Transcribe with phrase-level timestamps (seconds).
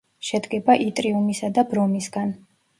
[0.29, 2.37] შედგება იტრიუმისა და ბრომისგან.